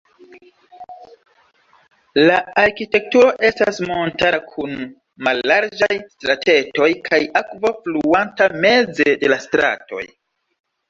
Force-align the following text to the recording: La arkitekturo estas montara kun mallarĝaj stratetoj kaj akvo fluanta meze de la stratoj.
La 2.29 2.37
arkitekturo 2.61 3.27
estas 3.51 3.81
montara 3.91 4.39
kun 4.55 4.73
mallarĝaj 5.29 5.91
stratetoj 6.17 6.91
kaj 7.11 7.21
akvo 7.45 7.75
fluanta 7.85 8.51
meze 8.67 9.09
de 9.25 9.35
la 9.37 9.41
stratoj. 9.49 10.05